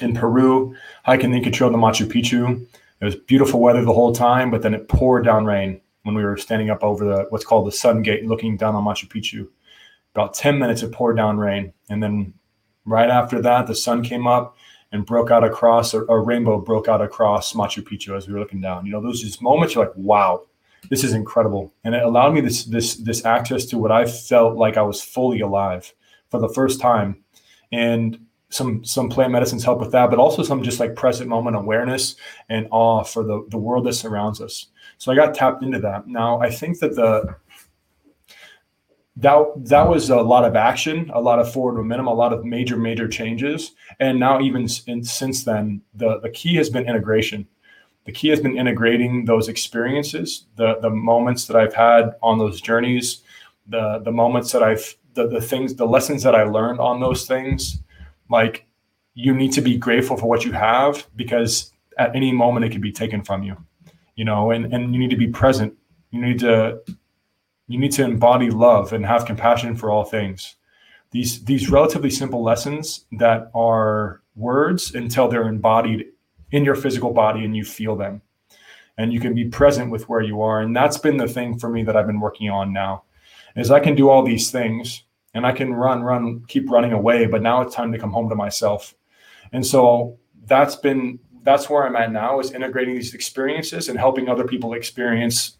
[0.00, 0.74] in Peru,
[1.04, 2.66] hiking the Inca Trail to Machu Picchu.
[3.00, 6.24] It was beautiful weather the whole time, but then it poured down rain when we
[6.24, 9.48] were standing up over the what's called the Sun Gate, looking down on Machu Picchu.
[10.14, 12.34] About ten minutes, it poured down rain, and then
[12.84, 14.56] right after that, the sun came up
[14.94, 18.38] and broke out across a, a, rainbow broke out across Machu Picchu as we were
[18.38, 18.86] looking down.
[18.86, 20.44] You know, those just moments you're like, wow,
[20.88, 21.74] this is incredible.
[21.82, 25.02] And it allowed me this this this access to what I felt like I was
[25.02, 25.92] fully alive
[26.30, 27.24] for the first time.
[27.72, 31.56] And some some plant medicines help with that, but also some just like present moment
[31.56, 32.14] awareness
[32.48, 34.68] and awe for the, the world that surrounds us.
[34.98, 36.06] So I got tapped into that.
[36.06, 37.34] Now I think that the
[39.16, 42.44] that that was a lot of action, a lot of forward momentum, a lot of
[42.44, 47.46] major major changes, and now even in, since then, the the key has been integration.
[48.06, 52.60] The key has been integrating those experiences, the the moments that I've had on those
[52.60, 53.22] journeys,
[53.68, 57.26] the the moments that I've the the things, the lessons that I learned on those
[57.26, 57.80] things.
[58.28, 58.66] Like
[59.14, 62.80] you need to be grateful for what you have because at any moment it could
[62.80, 63.56] be taken from you,
[64.16, 65.72] you know, and and you need to be present.
[66.10, 66.80] You need to
[67.66, 70.56] you need to embody love and have compassion for all things.
[71.10, 76.06] These these relatively simple lessons that are words until they're embodied
[76.50, 78.20] in your physical body and you feel them.
[78.96, 80.60] And you can be present with where you are.
[80.60, 83.04] And that's been the thing for me that I've been working on now.
[83.56, 87.26] Is I can do all these things and I can run, run, keep running away,
[87.26, 88.94] but now it's time to come home to myself.
[89.52, 94.28] And so that's been that's where I'm at now is integrating these experiences and helping
[94.28, 95.58] other people experience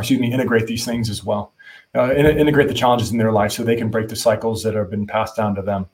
[0.00, 1.52] excuse me, integrate these things as well.
[1.94, 4.90] Uh, integrate the challenges in their life so they can break the cycles that have
[4.90, 5.86] been passed down to them.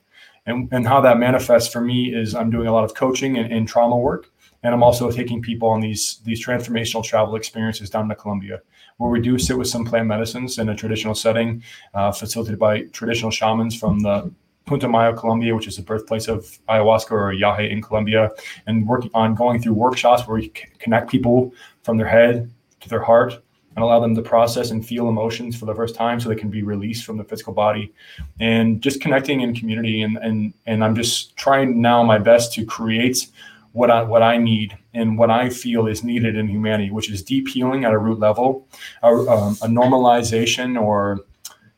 [0.45, 3.51] And, and how that manifests for me is I'm doing a lot of coaching and,
[3.51, 4.29] and trauma work.
[4.63, 8.61] And I'm also taking people on these, these transformational travel experiences down to Colombia,
[8.97, 11.63] where we do sit with some plant medicines in a traditional setting,
[11.93, 14.31] uh, facilitated by traditional shamans from the
[14.65, 18.31] Putumayo, Colombia, which is the birthplace of ayahuasca or yahe in Colombia,
[18.65, 20.47] and working on going through workshops where we
[20.79, 23.42] connect people from their head to their heart
[23.75, 26.49] and allow them to process and feel emotions for the first time so they can
[26.49, 27.93] be released from the physical body.
[28.39, 32.65] And just connecting in community and and and I'm just trying now my best to
[32.65, 33.27] create
[33.71, 37.23] what I what I need and what I feel is needed in humanity, which is
[37.23, 38.67] deep healing at a root level,
[39.01, 41.21] a, um, a normalization or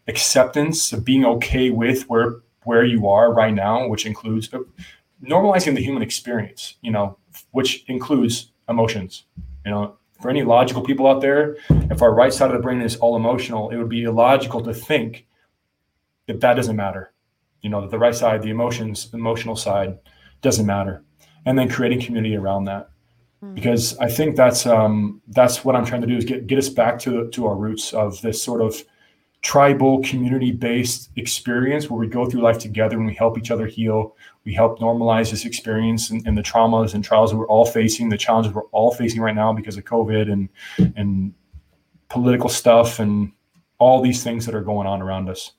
[0.08, 4.60] acceptance of being okay with where where you are right now, which includes uh,
[5.24, 7.18] normalizing the human experience, you know,
[7.52, 9.24] which includes emotions,
[9.66, 12.82] you know, for any logical people out there, if our right side of the brain
[12.82, 15.28] is all emotional, it would be illogical to think
[16.26, 17.14] that that doesn't matter.
[17.62, 20.00] You know, that the right side, the emotions, the emotional side
[20.42, 21.04] doesn't matter.
[21.46, 22.90] And then creating community around that.
[23.44, 23.54] Mm-hmm.
[23.54, 26.70] Because I think that's um, that's what I'm trying to do is get get us
[26.70, 28.84] back to to our roots of this sort of
[29.46, 33.68] tribal community based experience where we go through life together and we help each other
[33.68, 37.66] heal we help normalize this experience and, and, the traumas and trials that we're all
[37.66, 40.50] facing, the challenges we're all facing right now because of COVID and
[40.96, 41.34] and
[42.10, 43.32] political stuff and
[43.80, 45.52] all these things that are going on around us.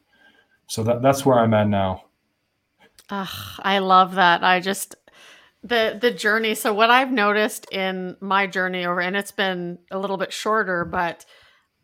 [0.69, 2.05] So that that's where I'm at now.
[3.11, 3.27] Uh,
[3.59, 4.45] I love that.
[4.45, 4.95] I just
[5.65, 6.55] the the journey.
[6.55, 10.85] So what I've noticed in my journey over, and it's been a little bit shorter,
[10.85, 11.27] but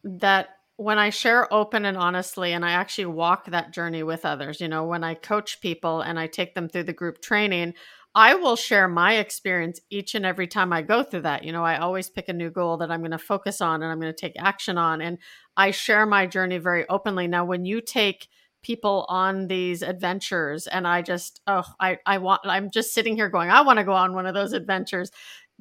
[0.05, 4.61] that when I share open and honestly, and I actually walk that journey with others,
[4.61, 7.75] you know, when I coach people and I take them through the group training,
[8.15, 11.45] I will share my experience each and every time I go through that.
[11.45, 13.91] You know, I always pick a new goal that I'm going to focus on and
[13.91, 15.01] I'm going to take action on.
[15.01, 15.19] And
[15.57, 17.27] I share my journey very openly.
[17.27, 18.29] Now, when you take
[18.63, 23.29] people on these adventures and I just, oh, I, I want, I'm just sitting here
[23.29, 25.11] going, I want to go on one of those adventures.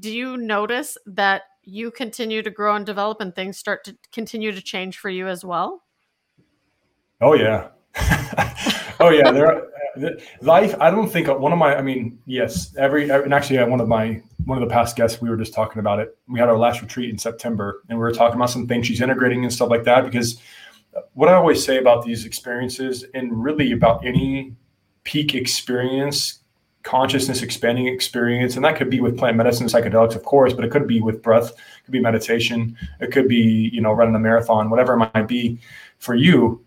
[0.02, 4.52] Do you notice that you continue to grow and develop and things start to continue
[4.52, 5.84] to change for you as well?
[7.22, 7.68] Oh yeah.
[9.00, 9.32] oh yeah.
[9.32, 9.68] There are,
[10.04, 10.10] uh,
[10.42, 10.74] life.
[10.82, 13.80] I don't think uh, one of my, I mean, yes, every, and actually uh, one
[13.80, 16.18] of my, one of the past guests, we were just talking about it.
[16.28, 19.02] We had our last retreat in September and we were talking about some things she's
[19.02, 20.04] integrating and stuff like that.
[20.04, 20.42] Because
[20.98, 24.56] uh, what I always say about these experiences and really about any
[25.04, 26.41] peak experience
[26.84, 30.72] consciousness expanding experience and that could be with plant medicine psychedelics of course but it
[30.72, 34.20] could be with breath it could be meditation it could be you know running a
[34.20, 35.60] marathon whatever it might be.
[36.00, 36.66] For you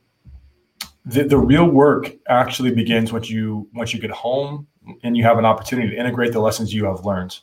[1.05, 4.67] the, the real work actually begins once you once you get home
[5.03, 7.39] and you have an opportunity to integrate the lessons you have learned.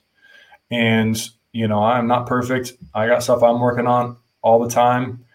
[0.70, 1.18] And
[1.52, 2.74] you know i'm not perfect.
[2.94, 5.26] I got stuff i'm working on all the time.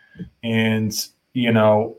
[0.42, 0.92] And
[1.34, 1.98] you know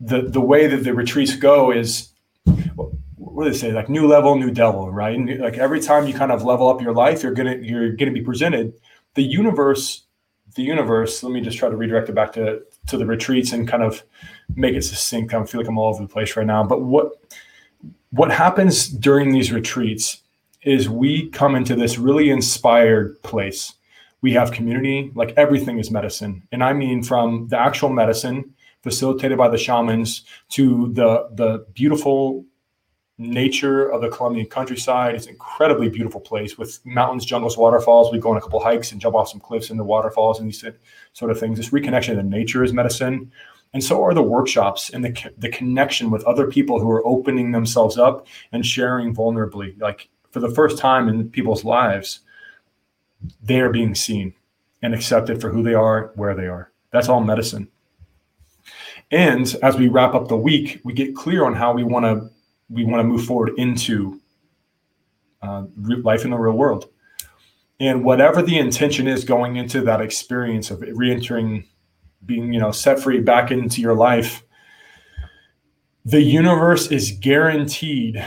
[0.00, 2.10] the the way that the retreats go is
[3.34, 3.72] what do they say?
[3.72, 5.16] Like new level new devil right?
[5.16, 8.12] And like every time you kind of level up your life you're gonna you're gonna
[8.12, 8.74] be presented
[9.14, 10.04] the universe
[10.54, 13.66] the universe let me just try to redirect it back to to the retreats and
[13.66, 14.04] kind of
[14.54, 15.34] make it succinct.
[15.34, 16.62] I feel like i'm all over the place right now.
[16.62, 17.12] But what
[18.10, 20.22] what happens during these retreats
[20.62, 23.74] is we come into this really inspired place.
[24.20, 26.46] We have community like everything is medicine.
[26.52, 28.54] And i mean from the actual medicine
[28.84, 32.44] facilitated by the shamans to the the beautiful
[33.16, 35.14] nature of the Colombian countryside.
[35.14, 38.12] It's an incredibly beautiful place with mountains, jungles, waterfalls.
[38.12, 40.64] We go on a couple hikes and jump off some cliffs into waterfalls and these
[41.12, 41.56] sort of things.
[41.56, 43.30] This reconnection to nature is medicine.
[43.72, 47.52] And so are the workshops and the, the connection with other people who are opening
[47.52, 49.80] themselves up and sharing vulnerably.
[49.80, 52.20] Like for the first time in people's lives,
[53.42, 54.34] they are being seen
[54.82, 56.70] and accepted for who they are, where they are.
[56.90, 57.68] That's all medicine.
[59.10, 62.30] And as we wrap up the week, we get clear on how we want to
[62.68, 64.20] we want to move forward into
[65.42, 66.88] uh, life in the real world.
[67.80, 71.64] And whatever the intention is going into that experience of re-entering,
[72.24, 74.42] being you know set free back into your life,
[76.04, 78.24] the universe is guaranteed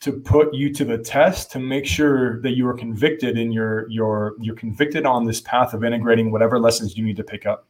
[0.00, 3.88] to put you to the test to make sure that you are convicted in your
[3.90, 7.66] your you're convicted on this path of integrating whatever lessons you need to pick up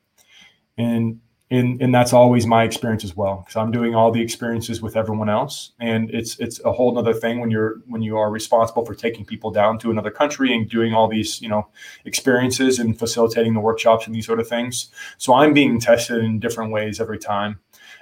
[0.77, 1.21] and
[1.51, 4.97] and and that's always my experience as well because i'm doing all the experiences with
[4.97, 5.73] everyone else.
[5.79, 9.25] And it's it's a whole other thing when you're when you are responsible for taking
[9.25, 11.69] people down to another country and doing all these you know
[12.05, 14.89] experiences and facilitating the workshops and these sort of things.
[15.19, 17.61] So i'm being tested in different ways every time.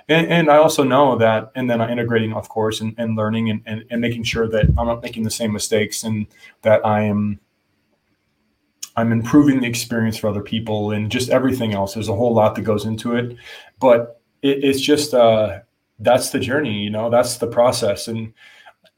[0.08, 3.62] And, and I also know that, and then integrating, of course, and, and learning and,
[3.64, 6.26] and, and making sure that I'm not making the same mistakes and
[6.60, 7.40] that I am
[8.96, 11.94] I'm improving the experience for other people and just everything else.
[11.94, 13.36] There's a whole lot that goes into it,
[13.80, 15.60] but it, it's just uh,
[15.98, 18.32] that's the journey, you know, that's the process, and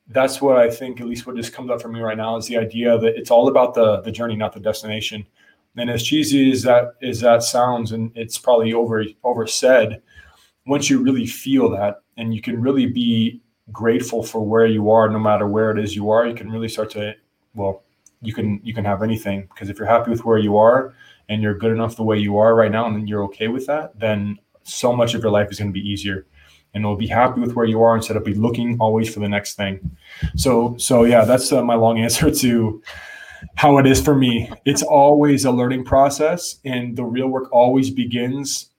[0.08, 1.00] that's what I think.
[1.00, 3.30] At least what just comes up for me right now is the idea that it's
[3.30, 5.26] all about the the journey, not the destination.
[5.78, 10.02] And as cheesy as that as that sounds, and it's probably over over said,
[10.66, 13.40] once you really feel that and you can really be
[13.72, 16.68] grateful for where you are no matter where it is you are you can really
[16.68, 17.14] start to
[17.54, 17.82] well
[18.22, 20.94] you can you can have anything because if you're happy with where you are
[21.28, 23.98] and you're good enough the way you are right now and you're okay with that
[23.98, 26.26] then so much of your life is going to be easier.
[26.74, 29.28] And you'll be happy with where you are instead of be looking always for the
[29.28, 29.96] next thing.
[30.36, 32.82] So so yeah that's uh, my long answer to
[33.54, 34.50] how it is for me.
[34.64, 38.70] It's always a learning process and the real work always begins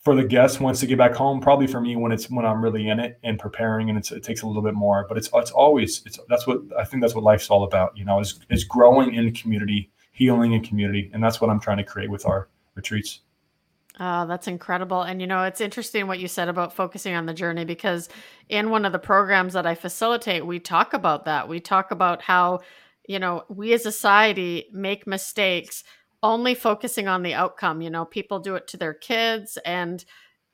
[0.00, 2.62] for the guests once to get back home probably for me when it's when i'm
[2.62, 5.50] really in it and preparing and it takes a little bit more but it's it's
[5.50, 8.64] always it's that's what i think that's what life's all about you know is is
[8.64, 12.48] growing in community healing in community and that's what i'm trying to create with our
[12.74, 13.20] retreats
[14.02, 15.02] Oh, that's incredible.
[15.02, 18.08] And you know, it's interesting what you said about focusing on the journey because
[18.48, 21.48] in one of the programs that I facilitate, we talk about that.
[21.48, 22.60] We talk about how,
[23.06, 25.84] you know, we as a society make mistakes
[26.22, 27.80] only focusing on the outcome.
[27.80, 30.04] You know, people do it to their kids and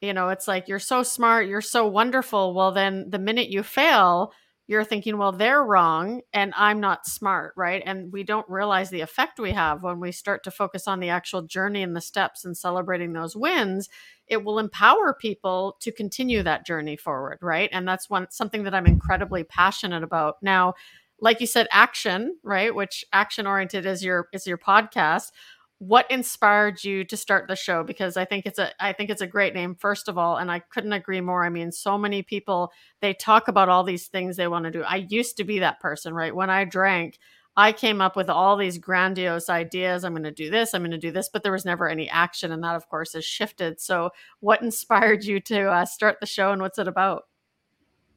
[0.01, 2.55] you know, it's like you're so smart, you're so wonderful.
[2.55, 4.33] Well, then the minute you fail,
[4.69, 7.83] you're thinking, well, they're wrong and I'm not smart, right?
[7.87, 11.09] And we don't realize the effect we have when we start to focus on the
[11.09, 13.89] actual journey and the steps and celebrating those wins.
[14.27, 17.71] It will empower people to continue that journey forward, right?
[17.73, 20.37] And that's one something that I'm incredibly passionate about.
[20.43, 20.75] Now,
[21.21, 22.75] like you said, action, right?
[22.75, 25.31] Which action oriented is your is your podcast
[25.79, 27.85] what inspired you to start the show?
[27.85, 30.51] Because i think it's a i think it's a great name first of all and
[30.51, 31.45] i couldn't agree more.
[31.45, 34.83] I mean so many people they talk about all these things they want to do.
[34.83, 36.35] I used to be that person right?
[36.35, 37.19] When i drank
[37.57, 40.05] i came up with all these grandiose ideas.
[40.05, 42.09] I'm going to do this i'm going to do this but there was never any
[42.09, 43.81] action and that of course has shifted.
[43.81, 44.11] So
[44.41, 47.25] what inspired you to uh, start the show and what's it about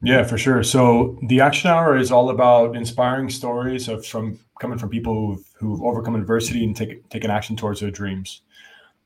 [0.02, 0.62] yeah, for sure.
[0.62, 5.46] So the Action Hour is all about inspiring stories of from coming from people who've,
[5.58, 8.42] who've overcome adversity and take, taken action towards their dreams.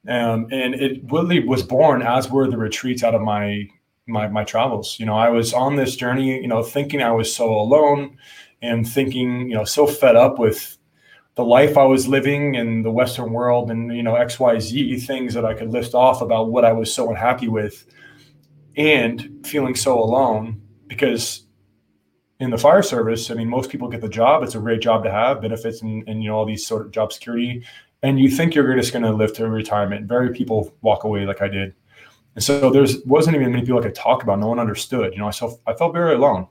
[0.09, 3.69] Um, and it really was born as were the retreats out of my
[4.07, 5.01] my my travels.
[5.01, 8.19] You know, I was on this journey, you know, thinking I was so alone
[8.61, 10.77] and thinking, you know, so fed up with
[11.37, 15.45] the life I was living in the Western world and you know XYZ things that
[15.45, 17.85] I could list off about what I was so unhappy with
[18.77, 21.45] and feeling so alone because
[22.41, 24.43] in the fire service, I mean, most people get the job.
[24.43, 26.91] It's a great job to have, benefits and, and you know all these sort of
[26.91, 27.65] job security.
[28.03, 30.07] And you think you're just going to live to retirement.
[30.07, 31.75] Very people walk away like I did,
[32.35, 34.39] and so there's wasn't even many people I could talk about.
[34.41, 35.13] No one understood.
[35.13, 36.49] You know, I felt I felt very alone.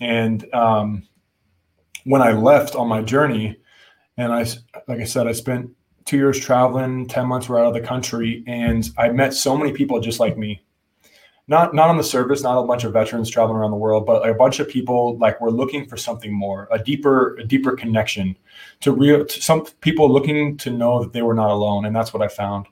[0.00, 1.06] And um,
[2.04, 3.60] when I left on my journey,
[4.16, 4.40] and I
[4.88, 5.70] like I said, I spent
[6.04, 9.72] two years traveling, ten months were out of the country, and I met so many
[9.72, 10.64] people just like me
[11.48, 14.28] not not on the surface, not a bunch of veterans traveling around the world, but
[14.28, 18.36] a bunch of people like we're looking for something more, a deeper, a deeper connection
[18.80, 22.12] to real to some people looking to know that they were not alone, and that's
[22.12, 22.66] what I found.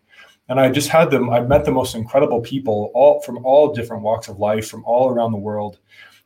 [0.48, 1.30] And I just had them.
[1.30, 5.08] I met the most incredible people, all from all different walks of life, from all
[5.08, 5.78] around the world,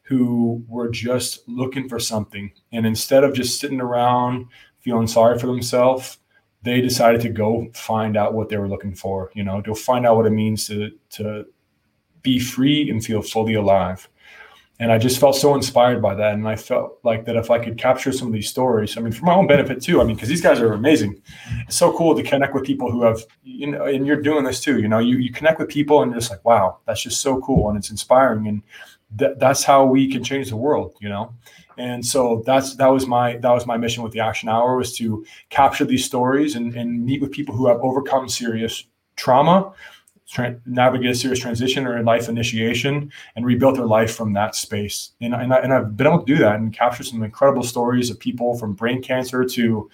[0.03, 2.53] who were just looking for something.
[2.72, 4.46] And instead of just sitting around
[4.80, 6.18] feeling sorry for themselves,
[6.62, 9.30] they decided to go find out what they were looking for.
[9.34, 11.46] You know, to find out what it means to to
[12.23, 14.09] be free and feel fully alive.
[14.81, 16.33] And I just felt so inspired by that.
[16.33, 19.12] And I felt like that if I could capture some of these stories, I mean,
[19.12, 21.21] for my own benefit too, I mean, because these guys are amazing.
[21.66, 24.59] It's so cool to connect with people who have, you know, and you're doing this
[24.59, 27.21] too, you know, you, you connect with people and you're just like, wow, that's just
[27.21, 27.68] so cool.
[27.68, 28.49] And it's inspiring.
[28.49, 28.62] And
[29.18, 31.35] th- that's how we can change the world, you know?
[31.77, 34.97] And so that's, that was my, that was my mission with the action hour was
[34.97, 39.75] to capture these stories and, and meet with people who have overcome serious trauma
[40.31, 44.55] tra- navigate a serious transition or a life initiation and rebuilt their life from that
[44.55, 45.12] space.
[45.20, 48.11] And, and, I, and I've been able to do that and capture some incredible stories
[48.11, 49.91] of people from brain cancer to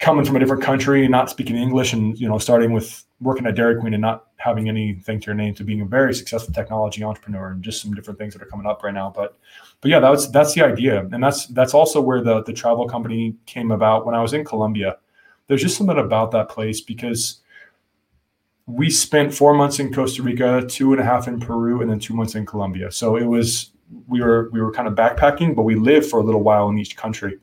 [0.00, 3.46] coming from a different country and not speaking English and, you know, starting with working
[3.46, 6.52] at Dairy Queen and not having anything to your name to being a very successful
[6.52, 9.10] technology entrepreneur and just some different things that are coming up right now.
[9.14, 9.38] But,
[9.80, 11.06] but yeah, that's, that's the idea.
[11.12, 14.44] And that's, that's also where the, the travel company came about when I was in
[14.44, 14.98] Colombia.
[15.46, 17.40] There's just something about that place because
[18.66, 21.98] we spent four months in Costa Rica, two and a half in Peru, and then
[21.98, 22.90] two months in Colombia.
[22.90, 23.72] So it was
[24.08, 26.78] we were we were kind of backpacking, but we lived for a little while in
[26.78, 27.38] each country.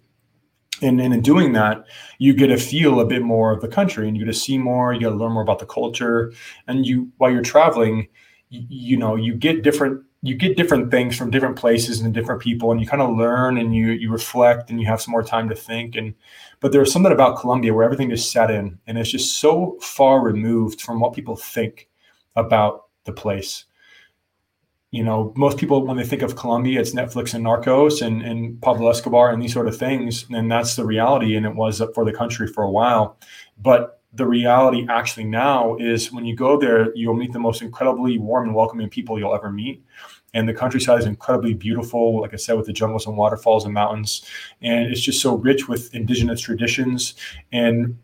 [0.84, 1.86] And, and in doing that,
[2.17, 4.57] you get to feel a bit more of the country, and you get to see
[4.57, 4.93] more.
[4.93, 6.34] You get to learn more about the culture,
[6.67, 8.07] and you while you're traveling,
[8.49, 12.41] you, you know you get different you get different things from different places and different
[12.41, 15.24] people and you kind of learn and you you reflect and you have some more
[15.24, 16.13] time to think and
[16.59, 20.22] but there's something about Colombia where everything is set in and it's just so far
[20.22, 21.89] removed from what people think
[22.36, 23.65] about the place.
[24.91, 28.61] You know most people when they think of Colombia it's Netflix and Narcos and and
[28.61, 32.05] Pablo Escobar and these sort of things and that's the reality and it was for
[32.05, 33.17] the country for a while.
[33.57, 38.18] But the reality actually now is when you go there, you'll meet the most incredibly
[38.18, 39.84] warm and welcoming people you'll ever meet.
[40.34, 43.74] And the countryside is incredibly beautiful, like I said, with the jungles and waterfalls and
[43.74, 44.26] mountains.
[44.62, 47.16] And it's just so rich with indigenous traditions.
[47.51, 47.97] And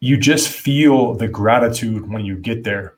[0.00, 2.96] you just feel the gratitude when you get there.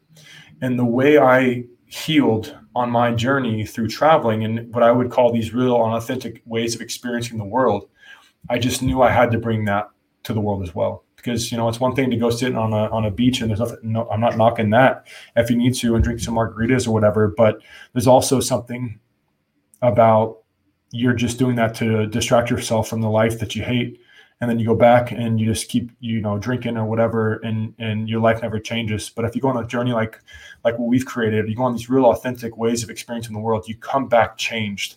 [0.61, 5.33] And the way I healed on my journey through traveling and what I would call
[5.33, 7.89] these real authentic ways of experiencing the world,
[8.49, 9.91] I just knew I had to bring that
[10.25, 12.73] to the world as well because you know it's one thing to go sit on
[12.73, 13.79] a on a beach and there's nothing.
[13.83, 15.07] No, I'm not knocking that
[15.37, 17.29] if you need to and drink some margaritas or whatever.
[17.29, 17.61] But
[17.93, 18.99] there's also something
[19.81, 20.39] about
[20.91, 24.01] you're just doing that to distract yourself from the life that you hate
[24.43, 27.75] and then you go back and you just keep you know drinking or whatever and
[27.79, 30.21] and your life never changes but if you go on a journey like
[30.65, 33.67] like what we've created you go on these real authentic ways of experiencing the world
[33.67, 34.97] you come back changed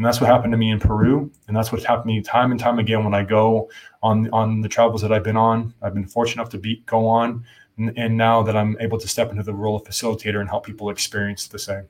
[0.00, 1.30] and that's what happened to me in Peru.
[1.46, 3.68] And that's what's happened to me time and time again when I go
[4.02, 5.74] on on the travels that I've been on.
[5.82, 7.44] I've been fortunate enough to be go on.
[7.76, 10.64] And, and now that I'm able to step into the role of facilitator and help
[10.64, 11.84] people experience the same.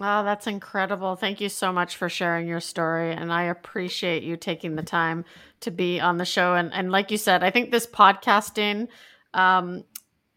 [0.00, 1.14] Oh, that's incredible.
[1.14, 3.12] Thank you so much for sharing your story.
[3.12, 5.26] And I appreciate you taking the time
[5.60, 6.54] to be on the show.
[6.54, 8.88] And, and like you said, I think this podcasting
[9.34, 9.84] um,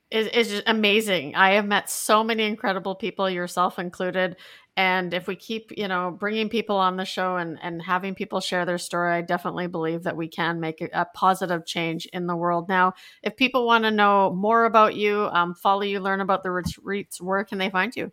[0.10, 1.36] is, is just amazing.
[1.36, 4.38] I have met so many incredible people, yourself included,
[4.78, 8.39] and if we keep you know bringing people on the show and and having people
[8.39, 12.36] share their story i definitely believe that we can make a, positive change in the
[12.36, 12.70] world.
[12.70, 12.93] Now
[13.24, 17.20] if people want to know more about you um, follow you learn about the retreats
[17.20, 18.12] where can they find you?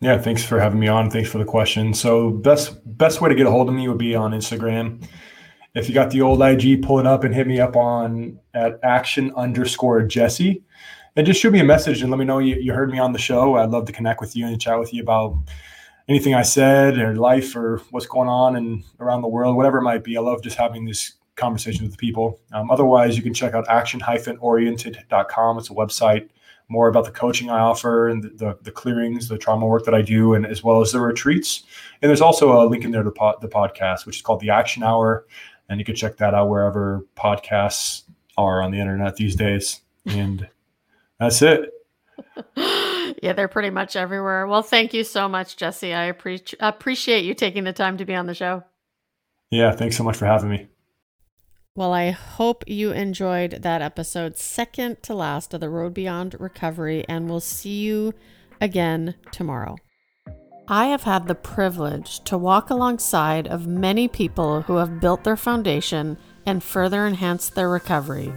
[0.00, 1.10] Yeah thanks for having me on.
[1.10, 1.92] Thanks for the question.
[1.92, 5.06] So best best way to get a hold of me would be on instagram.
[5.74, 8.80] If you got the old ig pull it up and hit me up on at
[8.82, 10.64] action underscore jesse
[11.16, 13.12] and just shoot me a message and let me know you, you heard me on
[13.12, 13.56] the show.
[13.56, 15.38] I'd love to connect with you and chat with you about
[16.08, 19.82] anything I said or life or what's going on and around the world, whatever it
[19.82, 20.16] might be.
[20.16, 22.38] I love just having these conversations with people.
[22.52, 25.58] Um, otherwise, you can check out action-oriented.com.
[25.58, 26.28] It's a website
[26.68, 29.94] more about the coaching I offer and the, the, the, clearings, the trauma work that
[29.94, 31.62] I do, and as well as the retreats.
[32.02, 33.10] And there's also a link in there to
[33.40, 35.26] the podcast, which is called the Action Hour,
[35.68, 38.02] and you can check that out wherever podcasts
[38.36, 39.80] are on the internet these days.
[40.06, 40.48] And
[41.18, 41.70] that's it.
[43.22, 44.46] yeah, they're pretty much everywhere.
[44.46, 45.94] Well, thank you so much, Jesse.
[45.94, 48.62] I appre- appreciate you taking the time to be on the show.
[49.50, 50.68] Yeah, thanks so much for having me.
[51.74, 57.04] Well, I hope you enjoyed that episode, second to last of the Road Beyond Recovery,
[57.06, 58.14] and we'll see you
[58.60, 59.76] again tomorrow.
[60.68, 65.36] I have had the privilege to walk alongside of many people who have built their
[65.36, 68.32] foundation and further enhanced their recovery.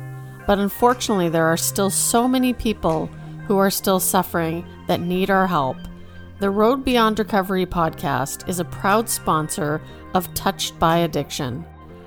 [0.50, 3.06] But unfortunately, there are still so many people
[3.46, 5.78] who are still suffering that need our help.
[6.40, 9.80] The Road Beyond Recovery podcast is a proud sponsor
[10.16, 11.64] of Touched by Addiction.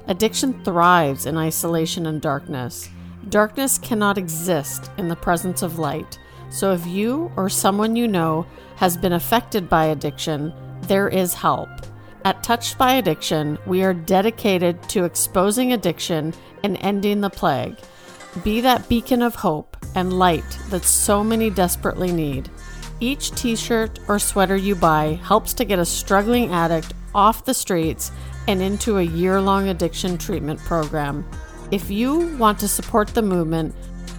[0.09, 2.91] Addiction thrives in isolation and darkness.
[3.29, 6.19] Darkness cannot exist in the presence of light.
[6.51, 10.53] So if you or someone you know has been affected by addiction,
[10.89, 11.69] there is help.
[12.25, 16.35] At Touched by Addiction, we are dedicated to exposing addiction
[16.65, 17.77] and ending the plague.
[18.43, 22.49] Be that beacon of hope and light that so many desperately need.
[22.99, 27.55] Each t shirt or sweater you buy helps to get a struggling addict off the
[27.55, 28.11] streets
[28.49, 31.25] and into a year long addiction treatment program.
[31.71, 33.75] If you want to support the movement,